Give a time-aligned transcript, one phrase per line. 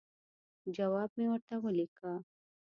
[0.75, 2.11] جواب مې ورته ولیکه.